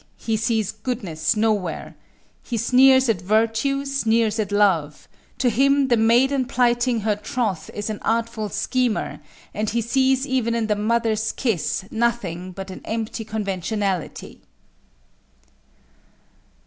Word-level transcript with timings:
He 0.17 0.35
sees 0.35 0.71
goodness 0.71 1.35
nowhere. 1.35 1.95
He 2.41 2.57
sneers 2.57 3.07
at 3.07 3.21
virtue, 3.21 3.85
sneers 3.85 4.39
at 4.39 4.51
love; 4.51 5.07
to 5.37 5.47
him 5.47 5.89
the 5.89 5.95
maiden 5.95 6.45
plighting 6.45 7.01
her 7.01 7.15
troth 7.15 7.69
is 7.75 7.87
an 7.87 7.99
artful 8.01 8.49
schemer, 8.49 9.19
and 9.53 9.69
he 9.69 9.81
sees 9.83 10.25
even 10.25 10.55
in 10.55 10.65
the 10.65 10.75
mother's 10.75 11.31
kiss 11.31 11.85
nothing 11.91 12.51
but 12.51 12.71
an 12.71 12.81
empty 12.83 13.23
conventionality." 13.23 14.41